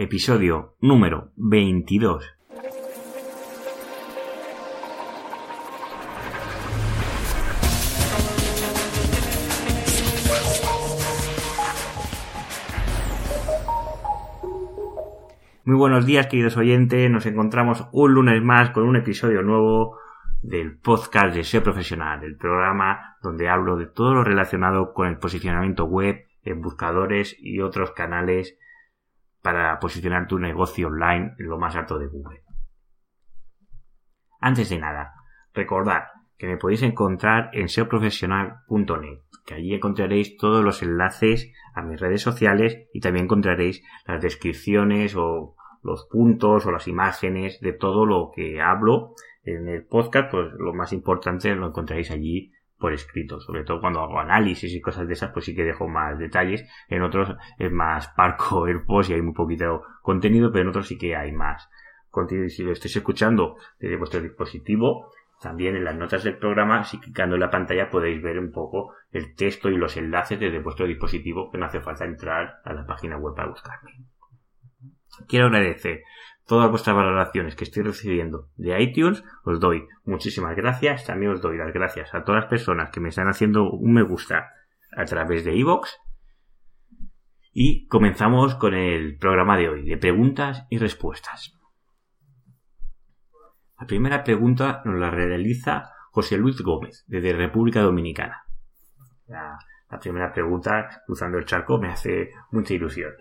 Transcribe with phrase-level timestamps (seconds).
[0.00, 2.36] episodio número 22.
[15.64, 17.10] Muy buenos días, queridos oyentes.
[17.10, 19.98] Nos encontramos un lunes más con un episodio nuevo
[20.42, 25.18] del podcast de SEO Profesional, el programa donde hablo de todo lo relacionado con el
[25.18, 28.56] posicionamiento web en buscadores y otros canales
[29.42, 32.42] para posicionar tu negocio online en lo más alto de Google.
[34.40, 35.14] Antes de nada,
[35.52, 36.04] recordad
[36.36, 42.22] que me podéis encontrar en seoprofesional.net, que allí encontraréis todos los enlaces a mis redes
[42.22, 48.30] sociales y también encontraréis las descripciones o los puntos o las imágenes de todo lo
[48.34, 53.64] que hablo en el podcast, pues lo más importante lo encontraréis allí por escrito, sobre
[53.64, 56.64] todo cuando hago análisis y cosas de esas, pues sí que dejo más detalles.
[56.88, 60.86] En otros es más parco el post y hay muy poquito contenido, pero en otros
[60.86, 61.68] sí que hay más
[62.10, 62.46] contenido.
[62.46, 66.98] Y si lo estáis escuchando desde vuestro dispositivo, también en las notas del programa, si
[66.98, 70.86] clicando en la pantalla podéis ver un poco el texto y los enlaces desde vuestro
[70.86, 74.04] dispositivo, que no hace falta entrar a la página web para buscarme.
[75.26, 76.02] Quiero agradecer
[76.46, 81.04] todas vuestras valoraciones que estoy recibiendo de iTunes, os doy muchísimas gracias.
[81.04, 84.02] También os doy las gracias a todas las personas que me están haciendo un me
[84.02, 84.50] gusta
[84.96, 85.90] a través de iVoox.
[87.52, 91.54] Y comenzamos con el programa de hoy, de preguntas y respuestas.
[93.78, 98.44] La primera pregunta nos la realiza José Luis Gómez, desde República Dominicana.
[99.26, 99.58] La,
[99.90, 103.12] la primera pregunta, cruzando el charco, me hace mucha ilusión.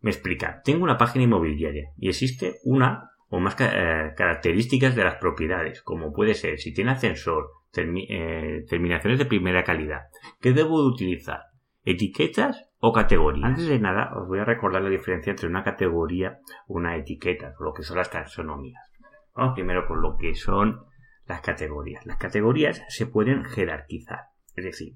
[0.00, 5.16] Me explica, tengo una página inmobiliaria y existe una o más eh, características de las
[5.16, 10.08] propiedades, como puede ser si tiene ascensor, eh, terminaciones de primera calidad.
[10.40, 11.42] ¿Qué debo de utilizar?
[11.84, 13.44] ¿Etiquetas o categorías?
[13.44, 17.72] Antes de nada, os voy a recordar la diferencia entre una categoría una etiqueta, lo
[17.72, 18.82] que son las taxonomías.
[19.34, 20.80] Vamos primero con lo que son
[21.26, 22.04] las categorías.
[22.06, 24.24] Las categorías se pueden jerarquizar.
[24.56, 24.94] Es decir,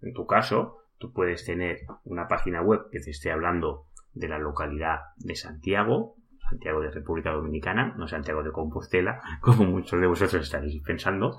[0.00, 4.38] en tu caso, tú puedes tener una página web que te esté hablando de la
[4.38, 6.16] localidad de Santiago,
[6.48, 11.38] Santiago de República Dominicana, no Santiago de Compostela, como muchos de vosotros estaréis pensando,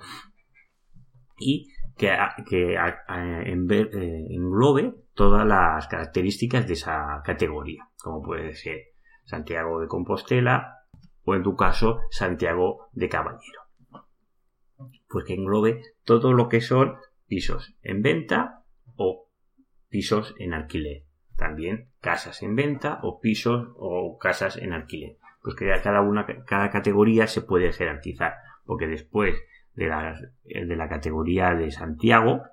[1.37, 2.15] y que,
[2.47, 8.79] que eh, englobe todas las características de esa categoría, como puede ser
[9.23, 10.75] Santiago de Compostela
[11.23, 13.61] o en tu caso Santiago de Caballero.
[15.07, 16.95] Pues que englobe todo lo que son
[17.27, 18.63] pisos en venta
[18.95, 19.29] o
[19.89, 21.04] pisos en alquiler
[21.37, 25.17] también casas en venta o pisos o casas en alquiler.
[25.41, 28.35] Pues que cada una, cada categoría se puede jerarquizar,
[28.65, 29.37] porque después
[29.73, 32.43] de la, de la categoría de Santiago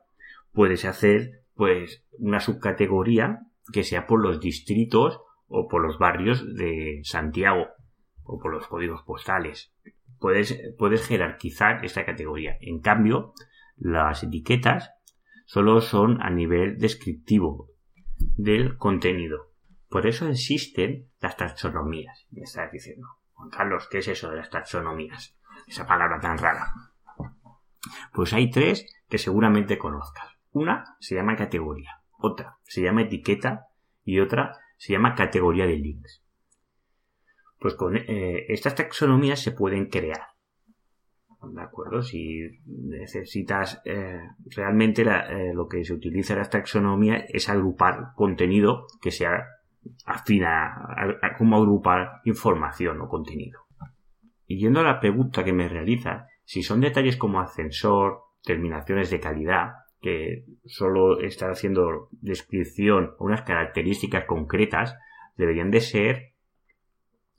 [0.53, 3.41] puedes hacer pues una subcategoría
[3.73, 7.69] que sea por los distritos o por los barrios de Santiago
[8.25, 9.73] o por los códigos postales.
[10.19, 12.57] Puedes, puedes jerarquizar esta categoría.
[12.61, 13.33] En cambio,
[13.77, 14.93] las etiquetas
[15.47, 17.69] solo son a nivel descriptivo,
[18.37, 19.53] del contenido.
[19.89, 22.27] Por eso existen las taxonomías.
[22.31, 25.37] Me estás diciendo, Juan Carlos, ¿qué es eso de las taxonomías?
[25.67, 26.73] Esa palabra tan rara.
[28.13, 30.29] Pues hay tres que seguramente conozcas.
[30.53, 33.69] Una se llama categoría, otra se llama etiqueta
[34.05, 36.23] y otra se llama categoría de links.
[37.59, 40.32] Pues con eh, estas taxonomías se pueden crear.
[41.43, 42.03] ¿De acuerdo?
[42.03, 44.21] Si necesitas eh,
[44.55, 49.49] realmente eh, lo que se utiliza en la taxonomía es agrupar contenido que sea
[50.07, 50.67] afina
[51.21, 53.61] a, cómo agrupar información o contenido.
[54.47, 59.19] Y yendo a la pregunta que me realiza, si son detalles como ascensor, terminaciones de
[59.19, 64.97] calidad, que solo están haciendo descripción o unas características concretas,
[65.37, 66.35] deberían de ser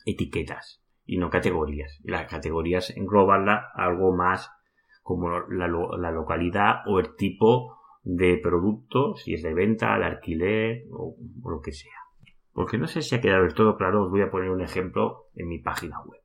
[0.06, 2.00] etiquetas y no categorías.
[2.04, 4.52] Y las categorías englobarla algo más
[5.02, 5.68] como la,
[6.12, 11.74] localidad o el tipo de producto, si es de venta, de alquiler o, lo que
[11.74, 11.92] sea.
[12.54, 15.48] Porque no sé si ha quedado todo claro, os voy a poner un ejemplo en
[15.48, 16.22] mi página web.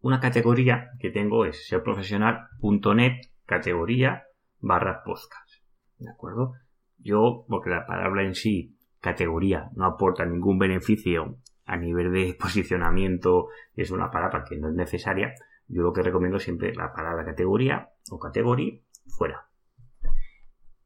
[0.00, 3.12] Una categoría que tengo es seoprofesional.net
[3.46, 4.24] categoría
[4.60, 5.62] barra podcast.
[5.98, 6.52] ¿De acuerdo?
[6.98, 13.48] Yo, porque la palabra en sí, categoría, no aporta ningún beneficio a nivel de posicionamiento
[13.76, 15.34] es una palabra que no es necesaria,
[15.68, 19.46] yo lo que recomiendo siempre la palabra categoría o categoría fuera.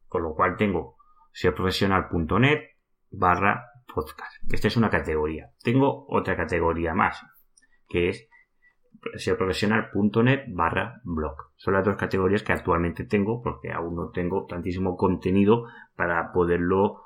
[0.09, 0.97] Con lo cual tengo
[1.33, 2.61] seoprofesional.net
[3.11, 3.65] barra
[3.95, 4.53] podcast.
[4.53, 5.53] Esta es una categoría.
[5.63, 7.25] Tengo otra categoría más,
[7.89, 8.29] que es
[9.15, 11.37] seoprofesional.net barra blog.
[11.57, 17.03] Son las dos categorías que actualmente tengo porque aún no tengo tantísimo contenido para poderlo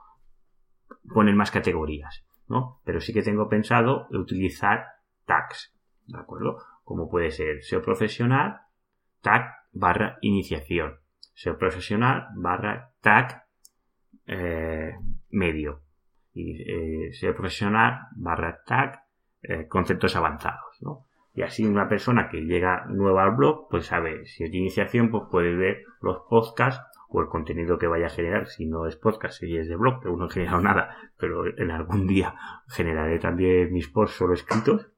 [1.13, 2.26] poner más categorías.
[2.49, 2.81] ¿No?
[2.85, 4.87] Pero sí que tengo pensado utilizar
[5.25, 5.75] tags,
[6.07, 6.59] ¿de acuerdo?
[6.85, 8.61] Como puede ser SEO profesional,
[9.21, 11.01] tag barra iniciación,
[11.35, 13.45] SEO profesional barra tag
[14.27, 14.95] eh,
[15.31, 15.83] medio
[16.33, 19.03] y eh, SEO profesional barra tag
[19.43, 21.07] eh, conceptos avanzados, ¿no?
[21.35, 25.11] Y así una persona que llega nueva al blog, pues sabe, si es de iniciación,
[25.11, 28.97] pues puede ver los podcasts o el contenido que vaya a generar, si no es
[28.97, 32.35] podcast, si es de blog, que uno no he generado nada, pero en algún día
[32.69, 34.91] generaré también mis posts solo escritos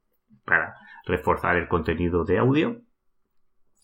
[0.44, 0.74] para
[1.06, 2.80] reforzar el contenido de audio,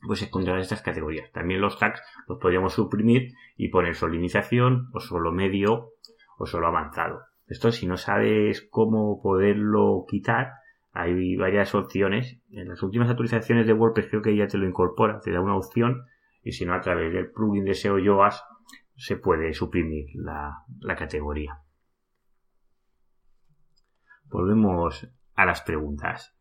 [0.07, 1.31] pues encontrar estas categorías.
[1.33, 5.93] También los tags los podríamos suprimir y poner solo iniciación o solo medio
[6.39, 7.23] o solo avanzado.
[7.47, 10.53] Esto si no sabes cómo poderlo quitar,
[10.93, 12.39] hay varias opciones.
[12.51, 15.57] En las últimas actualizaciones de WordPress creo que ya te lo incorpora, te da una
[15.57, 16.05] opción
[16.45, 18.45] y si no a través del plugin de SEO Yoast
[18.97, 21.63] se puede suprimir la, la categoría.
[24.25, 26.37] Volvemos a las preguntas.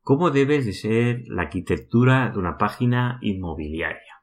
[0.00, 4.22] ¿Cómo debes de ser la arquitectura de una página inmobiliaria?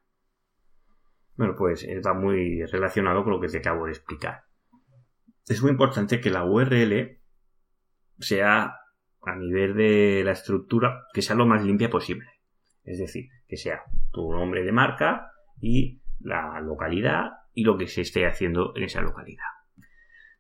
[1.36, 4.44] Bueno, pues está muy relacionado con lo que te acabo de explicar.
[5.48, 7.22] Es muy importante que la URL
[8.20, 8.76] sea
[9.22, 12.28] a nivel de la estructura que sea lo más limpia posible.
[12.84, 13.82] Es decir, que sea
[14.12, 19.02] tu nombre de marca y la localidad y lo que se esté haciendo en esa
[19.02, 19.44] localidad.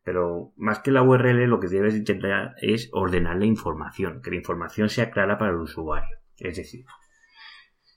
[0.03, 4.38] Pero más que la URL, lo que debes intentar es ordenar la información, que la
[4.38, 6.17] información sea clara para el usuario.
[6.38, 6.85] Es decir,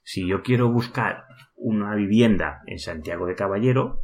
[0.03, 4.03] si yo quiero buscar una vivienda en Santiago de Caballero,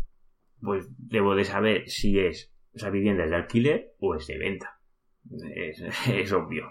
[0.60, 4.81] pues debo de saber si es esa vivienda es de alquiler o es de venta.
[5.55, 6.70] es, obvio.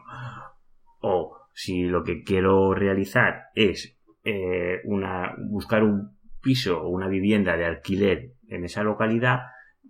[1.02, 3.97] O si lo que quiero realizar es
[4.30, 9.40] eh, una, buscar un piso o una vivienda de alquiler en esa localidad,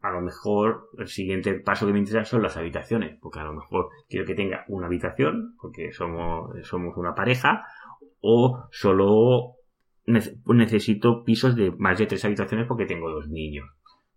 [0.04, 3.54] a lo mejor el siguiente paso que me interesa son las habitaciones, porque a lo
[3.54, 7.66] mejor quiero que tenga una habitación, porque somos, somos una pareja,
[8.22, 9.56] o solo
[10.06, 13.66] necesito pisos de más de tres habitaciones porque tengo dos niños.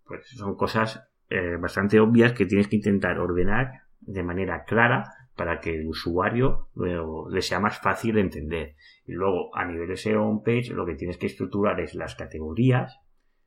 [0.04, 3.70] Pues son cosas eh, bastante obvias que tienes que intentar ordenar
[4.00, 5.04] de manera clara
[5.40, 6.68] para que el usuario
[7.30, 8.76] le sea más fácil de entender.
[9.06, 13.00] Y luego, a nivel de SEO homepage, lo que tienes que estructurar es las categorías.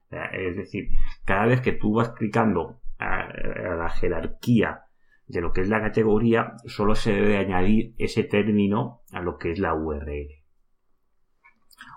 [0.10, 0.90] Es decir,
[1.24, 3.28] cada vez que tú vas clicando a,
[3.76, 4.86] la jerarquía
[5.28, 9.52] de lo que es la categoría, solo se debe añadir ese término a lo que
[9.52, 10.30] es la URL.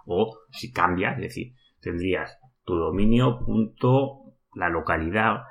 [0.04, 4.25] O si cambia, es decir, tendrías tu dominio punto
[4.56, 5.42] la localidad.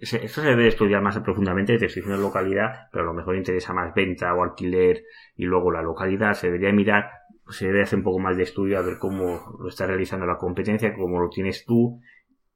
[0.00, 3.74] Esto se debe estudiar más profundamente, te estoy diciendo localidad, pero a lo mejor interesa
[3.74, 5.04] más venta o alquiler
[5.36, 6.32] y luego la localidad.
[6.32, 7.10] Se debería mirar,
[7.50, 10.38] se debe hacer un poco más de estudio a ver cómo lo está realizando la
[10.38, 12.00] competencia, cómo lo tienes tú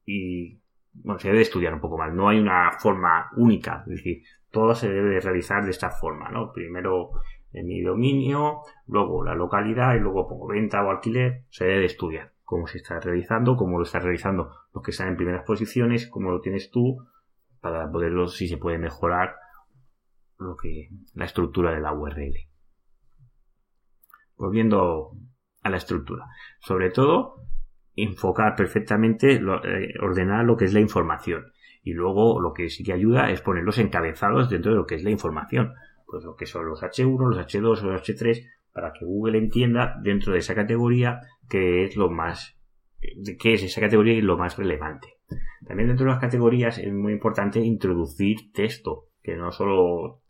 [0.05, 0.59] y
[0.93, 2.11] bueno, se debe estudiar un poco más.
[2.11, 6.51] No hay una forma única, es decir, todo se debe realizar de esta forma, ¿no?
[6.51, 7.11] Primero
[7.51, 12.32] en mi dominio, luego la localidad y luego pongo venta o alquiler, se debe estudiar
[12.43, 16.31] cómo se está realizando, cómo lo está realizando los que están en primeras posiciones, cómo
[16.31, 16.97] lo tienes tú,
[17.59, 19.35] para poderlo, si se puede mejorar
[20.37, 22.35] lo que, la estructura de la URL.
[24.35, 25.11] Volviendo
[25.61, 26.25] a la estructura.
[26.59, 27.45] Sobre todo,
[27.95, 31.45] enfocar perfectamente, eh, ordenar lo que es la información.
[31.83, 34.95] Y luego lo que sí que ayuda es poner los encabezados dentro de lo que
[34.95, 35.73] es la información.
[36.05, 40.33] Pues lo que son los H1, los H2, los H3, para que Google entienda dentro
[40.33, 42.57] de esa categoría qué es lo más
[43.39, 45.17] qué es esa categoría y lo más relevante.
[45.65, 50.21] También dentro de las categorías es muy importante introducir texto, que no solo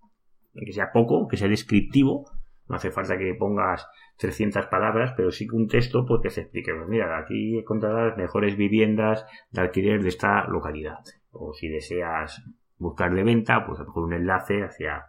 [0.53, 2.25] que sea poco, que sea descriptivo,
[2.67, 6.73] no hace falta que pongas 300 palabras, pero sí que un texto porque se explique,
[6.73, 10.99] pues mira, aquí encontrarás mejores viviendas de alquiler de esta localidad.
[11.31, 12.43] O si deseas
[12.77, 15.05] buscarle venta, pues a lo mejor un enlace hacia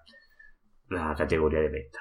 [0.88, 2.00] la categoría de venta.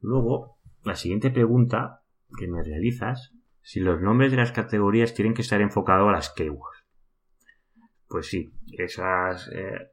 [0.00, 1.99] Luego, la siguiente pregunta
[2.38, 3.32] que me realizas,
[3.62, 6.84] si los nombres de las categorías tienen que estar enfocados a las keywords.
[8.08, 9.90] Pues sí, esas, eh,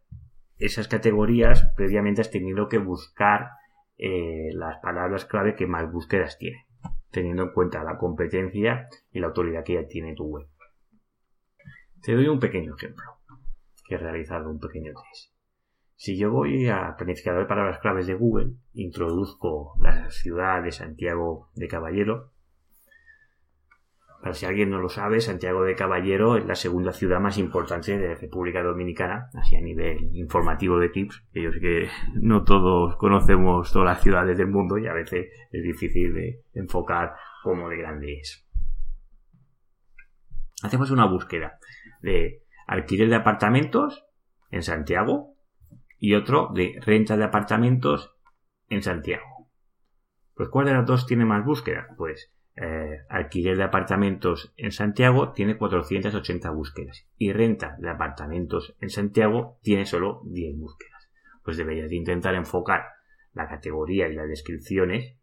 [0.58, 3.50] esas categorías previamente has tenido que buscar
[3.98, 6.65] eh, las palabras clave que más búsquedas tiene,
[7.12, 10.48] teniendo en cuenta la competencia y la autoridad que ya tiene tu web.
[12.01, 13.20] Te doy un pequeño ejemplo,
[13.88, 15.37] que he realizado un pequeño test.
[16.00, 21.50] Si yo voy a planificador de palabras claves de Google, introduzco la ciudad de Santiago
[21.56, 22.34] de Caballero.
[24.22, 27.98] Para si alguien no lo sabe, Santiago de Caballero es la segunda ciudad más importante
[27.98, 32.96] de República Dominicana, así a nivel informativo de tips, que yo sé que no todos
[32.98, 37.77] conocemos todas las ciudades del mundo y a veces es difícil de enfocar cómo de
[37.77, 38.48] grande es.
[40.62, 41.58] Hacemos una búsqueda
[42.04, 44.06] de alquiler de apartamentos
[44.51, 45.37] en Santiago
[46.00, 48.16] y otro de renta de apartamentos
[48.70, 49.50] en Santiago.
[50.34, 51.88] Pues ¿cuál de las dos tiene más búsqueda?
[51.98, 58.89] Pues eh, alquiler de apartamentos en Santiago tiene 480 búsquedas y renta de apartamentos en
[58.89, 61.10] Santiago tiene solo 10 búsquedas.
[61.44, 62.86] Pues deberías intentar enfocar
[63.34, 65.16] la categoría y las descripciones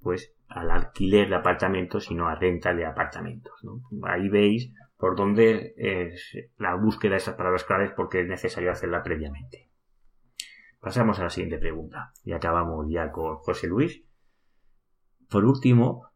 [0.00, 3.60] pues al alquiler de apartamentos y no a renta de apartamentos.
[4.04, 9.02] Ahí veis por dónde es la búsqueda de esas palabras claves porque es necesario hacerla
[9.02, 9.65] previamente.
[10.86, 14.04] Pasamos a la siguiente pregunta y acabamos ya con José Luis.
[15.28, 16.12] Por último,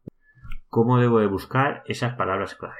[0.69, 2.79] ¿cómo debo de buscar esas palabras clave?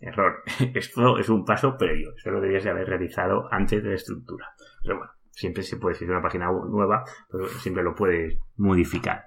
[0.00, 0.42] Error.
[0.74, 2.14] Esto es un paso previo.
[2.16, 4.46] Esto lo debías de haber realizado antes de la estructura.
[4.82, 9.26] Pero bueno, siempre se puede decir una página nueva, pero siempre lo puedes modificar.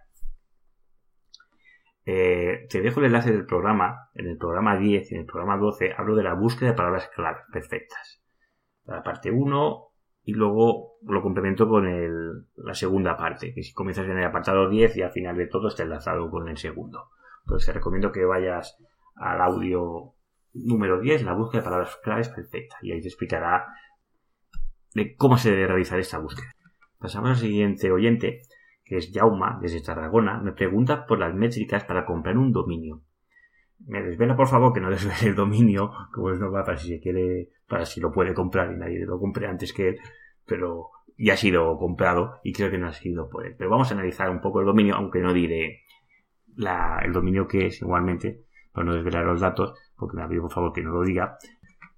[2.06, 4.10] Eh, te dejo el enlace del programa.
[4.16, 7.08] En el programa 10 y en el programa 12 hablo de la búsqueda de palabras
[7.14, 8.24] clave perfectas.
[8.86, 9.89] La parte 1
[10.30, 14.98] y luego lo complemento con la segunda parte, que si comienzas en el apartado 10
[14.98, 17.10] y al final de todo está enlazado con el segundo.
[17.48, 18.78] Pues te recomiendo que vayas
[19.16, 20.14] al audio
[20.54, 23.66] número 10, la búsqueda de palabras claves perfectas, y ahí te explicará
[24.94, 26.52] de cómo se debe realizar esta búsqueda.
[27.00, 28.42] Pasamos al siguiente oyente,
[28.84, 33.02] que es Jauma, desde Tarragona, me pregunta por las métricas para comprar un dominio.
[33.88, 37.00] Me desvela, por favor, que no desvele el dominio, como es normal para si se
[37.00, 40.00] quiere, para si lo puede comprar y nadie lo compre antes que él,
[40.46, 43.56] pero ya ha sido comprado y creo que no ha sido por él.
[43.58, 45.84] Pero vamos a analizar un poco el dominio, aunque no diré
[47.04, 50.74] el dominio que es igualmente, para no desvelar los datos, porque me pido por favor
[50.74, 51.38] que no lo diga.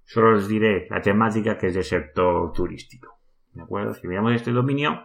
[0.04, 3.18] Solo les diré la temática que es del sector turístico.
[3.52, 3.94] ¿De acuerdo?
[3.94, 5.04] Si miramos este dominio,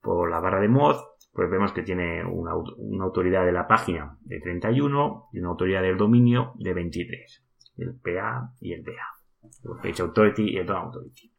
[0.00, 0.96] por la barra de mod,
[1.38, 5.96] pues vemos que tiene una, autoridad de la página de 31 y una autoridad del
[5.96, 7.44] dominio de 23.
[7.76, 9.06] El PA y el DA.
[9.80, 11.32] Page Authority y el DOM Authority.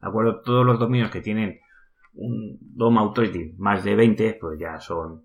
[0.00, 0.40] ¿De acuerdo?
[0.40, 1.60] Todos los dominios que tienen
[2.14, 5.22] un DOM Authority más de 20, pues ya son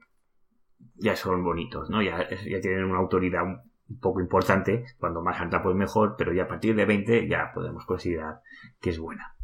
[0.94, 2.04] ya son bonitos, ¿no?
[2.04, 4.86] Ya, ya tienen una autoridad un poco importante.
[5.00, 8.42] Cuando más alta, pues mejor, pero ya a partir de 20 ya podemos considerar
[8.80, 9.36] que es buena.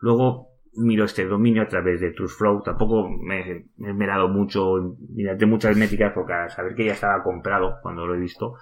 [0.00, 2.62] Luego, miro este dominio a través de TruthFlow.
[2.62, 7.78] Tampoco me, he mirado mucho, mirate muchas métricas porque a saber que ya estaba comprado
[7.82, 8.54] cuando lo he visto,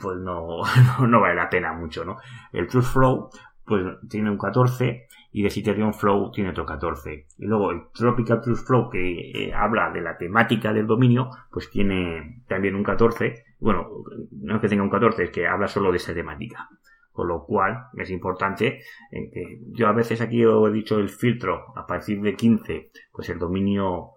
[0.00, 0.62] pues no,
[1.06, 2.16] no, vale la pena mucho, ¿no?
[2.52, 3.30] El TruthFlow,
[3.64, 7.26] pues tiene un 14 y de Ethereum Flow tiene otro 14.
[7.36, 12.42] Y luego el Tropical TruthFlow que eh, habla de la temática del dominio, pues tiene
[12.48, 13.44] también un 14.
[13.58, 13.88] Bueno,
[14.30, 16.68] no es que tenga un 14, es que habla solo de esa temática.
[17.16, 21.72] Con lo cual es importante eh, que yo a veces aquí he dicho el filtro
[21.74, 24.10] a partir de 15, pues el dominio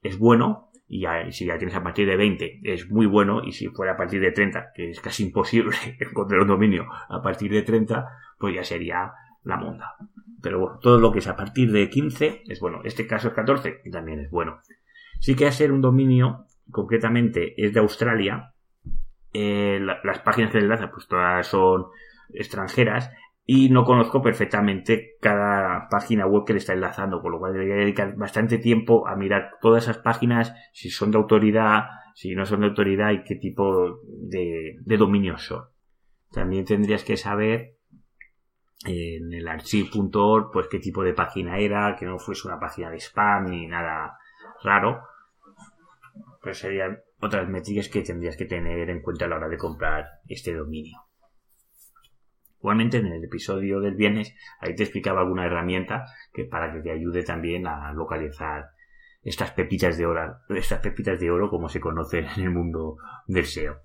[0.00, 3.68] es bueno y si ya tienes a partir de 20 es muy bueno y si
[3.68, 7.60] fuera a partir de 30, que es casi imposible encontrar un dominio a partir de
[7.60, 8.08] 30,
[8.38, 9.12] pues ya sería
[9.44, 9.96] la monda.
[10.40, 12.80] Pero bueno, todo lo que es a partir de 15 es bueno.
[12.84, 14.60] Este caso es 14 y también es bueno.
[15.20, 18.54] Sí que a ser un dominio, concretamente es de Australia,
[19.34, 21.86] eh, las páginas que enlaza pues todas son
[22.32, 23.10] extranjeras
[23.44, 27.74] y no conozco perfectamente cada página web que le está enlazando, con lo cual debería
[27.74, 32.60] dedicar bastante tiempo a mirar todas esas páginas, si son de autoridad, si no son
[32.60, 35.64] de autoridad y qué tipo de, de dominios son.
[36.30, 37.76] También tendrías que saber
[38.86, 43.00] en el archive.org pues qué tipo de página era, que no fuese una página de
[43.00, 44.18] spam ni nada
[44.62, 45.02] raro.
[46.40, 50.06] Pues serían otras métricas que tendrías que tener en cuenta a la hora de comprar
[50.26, 50.98] este dominio.
[52.62, 56.92] Igualmente en el episodio del viernes ahí te explicaba alguna herramienta que para que te
[56.92, 58.70] ayude también a localizar
[59.24, 63.46] estas pepitas de oro, estas pepitas de oro como se conocen en el mundo del
[63.46, 63.80] SEO.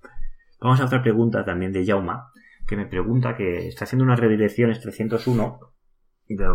[0.60, 2.30] Vamos a otra pregunta también de Jauma,
[2.68, 5.58] que me pregunta que está haciendo unas redirecciones 301,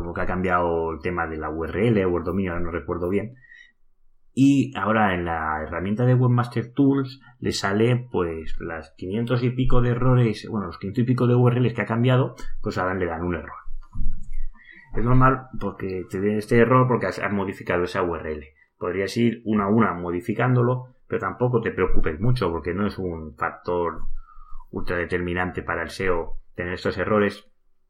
[0.06, 3.36] porque ha cambiado el tema de la URL o el dominio, no recuerdo bien,
[4.36, 9.82] y ahora en la herramienta de Webmaster Tools le sale pues las 500 y pico
[9.82, 13.06] de errores, bueno, los 500 y pico de URLs que ha cambiado, pues ahora le
[13.06, 13.63] dan un error.
[14.96, 18.44] Es normal porque te den este error porque has, modificado esa URL.
[18.78, 23.36] Podrías ir una a una modificándolo, pero tampoco te preocupes mucho porque no es un
[23.36, 24.02] factor
[24.72, 27.48] ultra determinante para el SEO tener estos errores.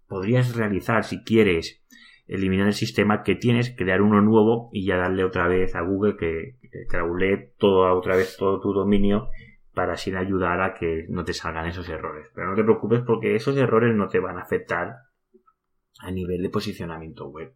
[0.08, 1.82] Podrías realizar, si quieres,
[2.28, 6.16] eliminar el sistema que tienes, crear uno nuevo y ya darle otra vez a Google
[6.18, 6.58] que,
[6.90, 9.30] crawle todo otra vez todo tu dominio
[9.74, 12.32] para así ayudar a que no te salgan esos errores.
[12.34, 14.96] Pero no te preocupes porque esos errores no te van a afectar
[16.00, 17.54] a nivel de posicionamiento web.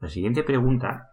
[0.00, 1.10] La siguiente pregunta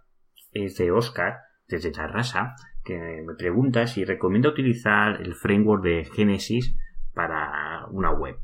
[0.51, 6.75] es de Oscar desde Tarrasa que me pregunta si recomiendo utilizar el framework de Genesis
[7.13, 8.37] para una web.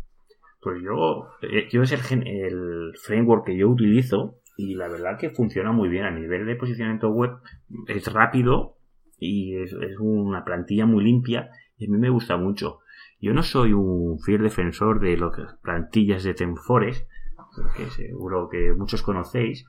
[0.65, 5.29] Pues yo, eh, yo es el, el framework que yo utilizo y la verdad que
[5.29, 7.34] funciona muy bien a nivel de posicionamiento web.
[7.88, 8.75] Es rápido
[9.19, 12.79] y es, una plantilla muy limpia y a mí me gusta mucho.
[13.22, 17.05] Yo no soy un fiel defensor de las plantillas de Temfores,
[17.77, 19.67] que seguro que muchos conocéis,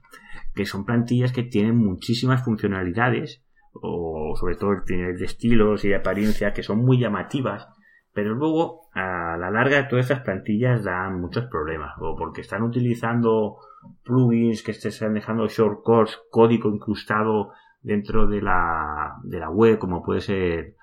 [0.54, 6.54] que son plantillas que tienen muchísimas funcionalidades, o sobre todo de estilos y de apariencia,
[6.54, 7.68] que son muy llamativas,
[8.16, 13.58] pero luego a la larga todas estas plantillas dan muchos problemas, o porque están utilizando
[14.02, 20.02] plugins que se están dejando shortcuts, código incrustado dentro de la, de la web, como
[20.02, 20.74] puede ser, eh,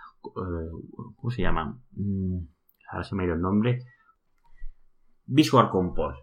[1.16, 1.76] ¿cómo se llama?
[1.94, 2.38] Mm,
[2.92, 3.80] ahora se me ha ido el nombre.
[5.26, 6.20] Visual Compose.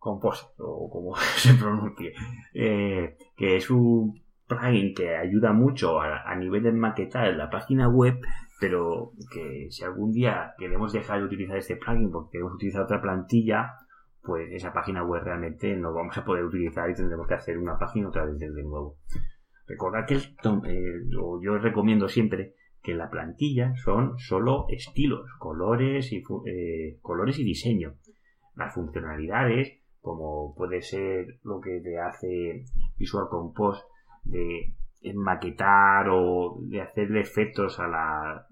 [0.00, 2.12] Compose, o como se pronuncie.
[2.54, 8.18] Eh, que es un plugin que ayuda mucho a, nivel de maquetar la página web,
[8.58, 13.00] pero que si algún día queremos dejar de utilizar este plugin porque queremos utilizar otra
[13.00, 13.74] plantilla,
[14.22, 17.78] pues esa página web realmente no vamos a poder utilizar y tendremos que hacer una
[17.78, 18.96] página otra vez desde nuevo.
[19.66, 20.18] Recordad que
[21.12, 27.94] yo recomiendo siempre que la plantilla son solo estilos, colores y, eh, colores y diseño.
[28.56, 32.64] Las funcionalidades, como puede ser lo que te hace
[32.96, 33.82] Visual Compose
[34.24, 34.74] de
[35.14, 38.46] maquetar o de hacerle efectos a la,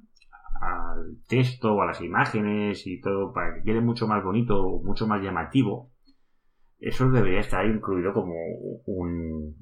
[1.27, 5.23] texto o a las imágenes y todo para que quede mucho más bonito, mucho más
[5.23, 5.91] llamativo,
[6.79, 8.35] eso debería estar incluido como
[8.87, 9.57] un,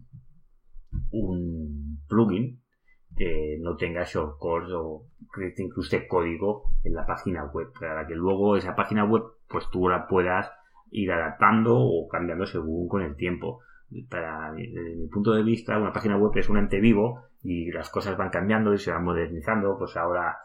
[2.09, 2.61] plugin
[3.17, 8.57] que no tenga shortcuts o que te código en la página web para que luego
[8.57, 10.51] esa página web pues tú la puedas
[10.91, 13.61] ir adaptando o cambiando según con el tiempo.
[14.11, 17.91] Para, desde mi punto de vista, una página web es un ente vivo y las
[17.91, 19.77] cosas van cambiando y se van modernizando.
[19.79, 20.39] Pues ahora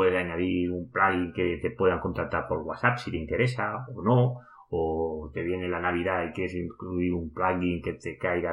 [0.00, 4.38] puede añadir un plugin que te puedan contratar por WhatsApp si te interesa o no,
[4.70, 8.50] o te viene la Navidad y quieres incluir un plugin que te caiga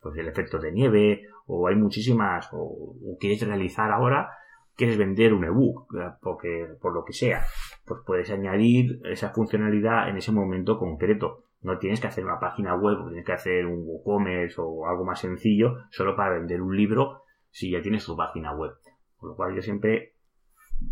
[0.00, 4.28] pues el efecto de nieve, o hay muchísimas, o, quieres realizar ahora,
[4.74, 5.86] quieres vender un ebook,
[6.20, 7.44] porque por lo que sea,
[7.84, 11.44] pues puedes añadir esa funcionalidad en ese momento concreto.
[11.62, 15.20] No tienes que hacer una página web, tienes que hacer un WooCommerce o algo más
[15.20, 18.72] sencillo solo para vender un libro si ya tienes tu página web.
[19.16, 20.15] Con lo cual yo siempre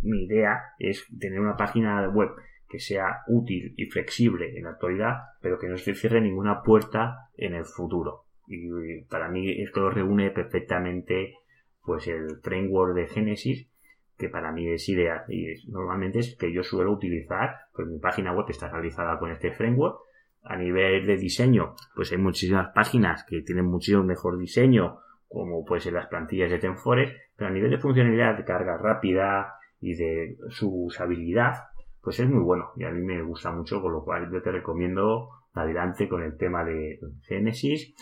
[0.02, 2.30] mi idea es tener una página web
[2.68, 7.30] que sea útil y flexible en la actualidad, pero que no se cierre ninguna puerta
[7.36, 8.24] en el futuro.
[8.46, 11.36] Y para mí esto lo reúne perfectamente
[11.82, 13.68] pues el framework de Genesis,
[14.16, 18.32] que para mí es ideal y normalmente es que yo suelo utilizar, pues mi página
[18.32, 19.98] web está realizada con este framework.
[20.42, 25.86] A nivel de diseño, pues hay muchísimas páginas que tienen muchísimo mejor diseño, como pues
[25.86, 30.38] en las plantillas de Tenfores, pero a nivel de funcionalidad, de carga rápida, y de
[30.48, 31.64] su usabilidad,
[32.00, 34.50] pues es muy bueno y a mí me gusta mucho, con lo cual yo te
[34.50, 37.94] recomiendo adelante con el tema de Genesis.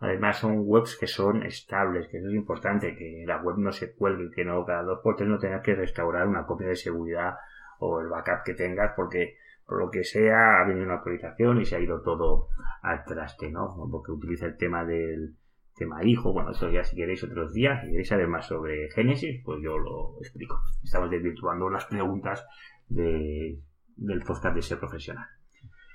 [0.00, 3.92] Además son webs que son estables, que eso es importante, que la web no se
[3.94, 7.34] cuelgue, que no cada dos por tres no tengas que restaurar una copia de seguridad
[7.78, 11.66] o el backup que tengas porque por lo que sea ha venido una actualización y
[11.66, 12.48] se ha ido todo
[12.80, 13.76] al traste, ¿no?
[13.90, 15.36] Porque utiliza el tema del,
[15.82, 19.42] tema hijo, bueno, esto ya si queréis otros días, si queréis saber más sobre Génesis,
[19.44, 20.60] pues yo lo explico.
[20.82, 22.44] Estamos desvirtuando las preguntas
[22.88, 23.58] de,
[23.96, 25.26] del podcast de ser profesional.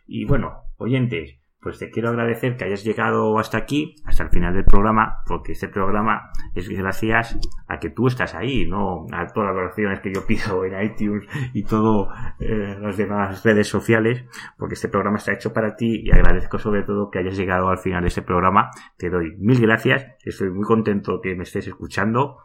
[0.06, 4.54] Y bueno, oyentes, pues te quiero agradecer que hayas llegado hasta aquí, hasta el final
[4.54, 9.50] del programa, porque este programa es gracias a que tú estás ahí, no a todas
[9.50, 14.24] las oraciones que yo pido en iTunes y todas eh, las demás redes sociales,
[14.58, 17.80] porque este programa está hecho para ti y agradezco sobre todo que hayas llegado al
[17.80, 18.70] final de este programa.
[18.98, 22.38] Te doy mil gracias, estoy muy contento que me estés escuchando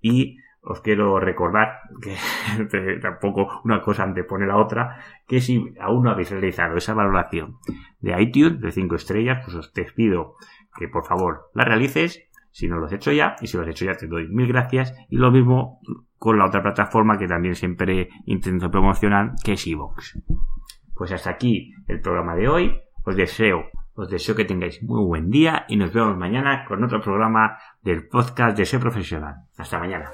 [0.00, 2.16] y os quiero recordar que
[3.02, 7.58] tampoco una cosa antepone la otra, que si aún no habéis realizado esa valoración
[8.00, 10.36] de iTunes de 5 estrellas, pues os te pido
[10.76, 13.68] que por favor la realices, si no lo has hecho ya, y si lo has
[13.68, 15.80] hecho ya te doy mil gracias, y lo mismo
[16.18, 20.18] con la otra plataforma que también siempre intento promocionar, que es iVoox.
[20.94, 23.64] Pues hasta aquí el programa de hoy, os deseo
[23.96, 28.08] os deseo que tengáis muy buen día y nos vemos mañana con otro programa del
[28.08, 29.36] podcast de Ser Profesional.
[29.56, 30.10] Hasta mañana.